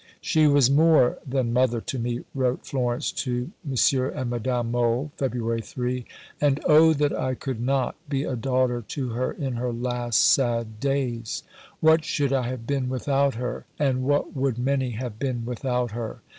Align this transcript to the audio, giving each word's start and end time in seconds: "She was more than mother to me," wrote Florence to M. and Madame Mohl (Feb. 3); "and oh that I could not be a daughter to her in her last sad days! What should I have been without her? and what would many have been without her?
"She 0.19 0.47
was 0.47 0.67
more 0.71 1.19
than 1.27 1.53
mother 1.53 1.79
to 1.79 1.99
me," 1.99 2.21
wrote 2.33 2.65
Florence 2.65 3.11
to 3.11 3.51
M. 3.63 3.75
and 4.15 4.31
Madame 4.31 4.71
Mohl 4.71 5.11
(Feb. 5.19 5.63
3); 5.63 6.05
"and 6.41 6.59
oh 6.65 6.91
that 6.93 7.13
I 7.15 7.35
could 7.35 7.61
not 7.61 7.93
be 8.09 8.23
a 8.23 8.35
daughter 8.35 8.81
to 8.81 9.09
her 9.09 9.31
in 9.31 9.57
her 9.57 9.71
last 9.71 10.23
sad 10.25 10.79
days! 10.79 11.43
What 11.81 12.03
should 12.03 12.33
I 12.33 12.47
have 12.47 12.65
been 12.65 12.89
without 12.89 13.35
her? 13.35 13.67
and 13.77 14.01
what 14.01 14.35
would 14.35 14.57
many 14.57 14.89
have 14.89 15.19
been 15.19 15.45
without 15.45 15.91
her? 15.91 16.21